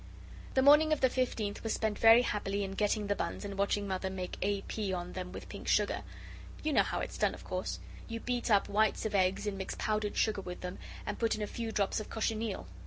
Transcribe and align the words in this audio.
The 0.55 0.63
morning 0.63 0.91
of 0.91 0.99
the 1.01 1.11
fifteenth 1.11 1.61
was 1.63 1.73
spent 1.75 1.99
very 1.99 2.23
happily 2.23 2.63
in 2.63 2.71
getting 2.71 3.05
the 3.05 3.15
buns 3.15 3.45
and 3.45 3.55
watching 3.55 3.87
Mother 3.87 4.09
make 4.09 4.35
A. 4.41 4.61
P. 4.63 4.91
on 4.91 5.13
them 5.13 5.31
with 5.31 5.47
pink 5.47 5.67
sugar. 5.67 6.01
You 6.63 6.73
know 6.73 6.81
how 6.81 7.01
it's 7.01 7.19
done, 7.19 7.35
of 7.35 7.43
course? 7.43 7.77
You 8.07 8.19
beat 8.19 8.49
up 8.49 8.67
whites 8.67 9.05
of 9.05 9.13
eggs 9.13 9.45
and 9.45 9.59
mix 9.59 9.75
powdered 9.77 10.17
sugar 10.17 10.41
with 10.41 10.61
them, 10.61 10.79
and 11.05 11.19
put 11.19 11.35
in 11.35 11.43
a 11.43 11.45
few 11.45 11.71
drops 11.71 11.99
of 11.99 12.09
cochineal. 12.09 12.65